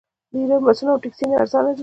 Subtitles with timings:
[0.31, 1.79] د ایران بسونه او ټکسیانې ارزانه دي.